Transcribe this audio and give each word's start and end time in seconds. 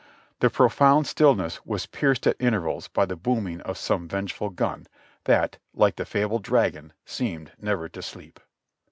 The 0.39 0.49
profound 0.49 1.05
stillness 1.05 1.63
was 1.63 1.85
pierced 1.85 2.25
at 2.25 2.35
intervals 2.39 2.87
by 2.87 3.05
the 3.05 3.15
booming 3.15 3.61
of 3.61 3.77
some 3.77 4.07
venge 4.07 4.33
ful 4.33 4.49
gun 4.49 4.87
that, 5.25 5.59
like 5.75 5.95
the 5.97 6.05
fabled 6.05 6.41
dragon, 6.43 6.93
seemed 7.05 7.51
never 7.59 7.87
to 7.89 8.01
sleep. 8.01 8.39